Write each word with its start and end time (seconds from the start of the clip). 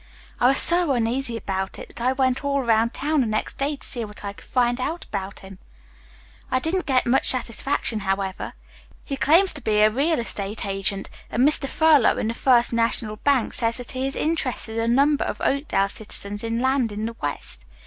"I 0.39 0.47
was 0.47 0.57
so 0.57 0.93
uneasy 0.93 1.37
about 1.37 1.77
it 1.77 1.89
that 1.89 2.01
I 2.01 2.11
went 2.11 2.43
all 2.43 2.61
around 2.63 2.91
town 2.95 3.21
the 3.21 3.27
next 3.27 3.59
day 3.59 3.75
to 3.75 3.85
see 3.85 4.03
what 4.03 4.25
I 4.25 4.33
could 4.33 4.47
find 4.49 4.81
out 4.81 5.05
about 5.05 5.41
him. 5.41 5.59
I 6.49 6.57
didn't 6.57 6.87
get 6.87 7.05
much 7.05 7.27
satisfaction, 7.27 7.99
however. 7.99 8.53
He 9.05 9.15
claims 9.15 9.53
to 9.53 9.61
be 9.61 9.77
a 9.77 9.91
real 9.91 10.17
estate 10.17 10.65
agent, 10.65 11.11
and 11.29 11.47
Mr. 11.47 11.69
Furlow 11.69 12.15
in 12.17 12.29
the 12.29 12.33
First 12.33 12.73
National 12.73 13.17
Bank 13.17 13.53
says 13.53 13.77
that 13.77 13.91
he 13.91 14.05
has 14.05 14.15
interested 14.15 14.79
a 14.79 14.87
number 14.87 15.23
of 15.23 15.39
Oakdale 15.39 15.89
citizens 15.89 16.43
in 16.43 16.61
land 16.61 16.91
in 16.91 17.05
the 17.05 17.15
west. 17.21 17.63